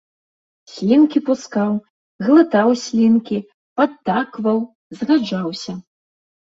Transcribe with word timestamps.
Слінкі 0.71 1.19
пускаў, 1.27 1.71
глытаў 2.25 2.67
слінкі, 2.87 3.39
падтакваў, 3.79 4.57
згаджаўся. 5.01 5.73